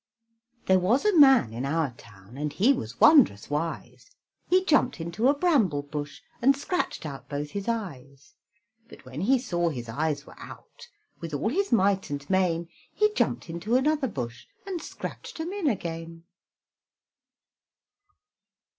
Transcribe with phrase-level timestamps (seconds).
[0.65, 4.15] There was a man in our town, And he was wondrous wise,
[4.49, 8.33] He jumped into a bramble bush, And scratched out both his eyes;
[8.89, 10.87] But when he saw his eyes were out,
[11.19, 15.67] With all his might and main, He jumped into another bush, And scratched 'em in
[15.67, 16.23] again.